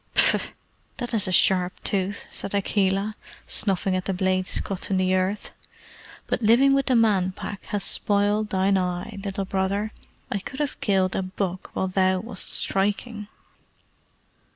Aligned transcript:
"Phff! 0.15 0.53
That 0.97 1.13
is 1.13 1.27
a 1.27 1.31
sharp 1.31 1.73
tooth," 1.83 2.25
said 2.31 2.55
Akela, 2.55 3.15
snuffing 3.45 3.95
at 3.95 4.05
the 4.05 4.15
blade's 4.15 4.59
cut 4.59 4.89
in 4.89 4.97
the 4.97 5.13
earth, 5.13 5.51
"but 6.25 6.41
living 6.41 6.73
with 6.73 6.87
the 6.87 6.95
Man 6.95 7.33
Pack 7.33 7.61
has 7.65 7.83
spoiled 7.83 8.49
thine 8.49 8.79
eye, 8.79 9.19
Little 9.23 9.45
Brother. 9.45 9.91
I 10.31 10.39
could 10.39 10.59
have 10.59 10.81
killed 10.81 11.15
a 11.15 11.21
buck 11.21 11.69
while 11.75 11.87
thou 11.87 12.19
wast 12.21 12.51
striking." 12.51 13.27